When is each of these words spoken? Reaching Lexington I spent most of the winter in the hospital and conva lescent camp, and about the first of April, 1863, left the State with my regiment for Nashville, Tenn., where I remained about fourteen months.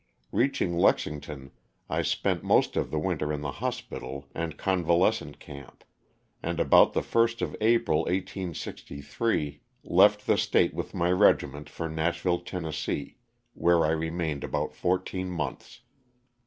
Reaching 0.31 0.75
Lexington 0.77 1.51
I 1.87 2.01
spent 2.01 2.43
most 2.43 2.75
of 2.75 2.89
the 2.89 2.97
winter 2.97 3.31
in 3.31 3.41
the 3.41 3.51
hospital 3.51 4.25
and 4.33 4.57
conva 4.57 4.97
lescent 4.97 5.37
camp, 5.39 5.83
and 6.41 6.59
about 6.59 6.93
the 6.93 7.03
first 7.03 7.39
of 7.43 7.55
April, 7.61 7.99
1863, 8.05 9.61
left 9.83 10.25
the 10.25 10.39
State 10.39 10.73
with 10.73 10.95
my 10.95 11.11
regiment 11.11 11.69
for 11.69 11.87
Nashville, 11.87 12.39
Tenn., 12.39 12.73
where 13.53 13.85
I 13.85 13.91
remained 13.91 14.43
about 14.43 14.73
fourteen 14.73 15.29
months. 15.29 15.81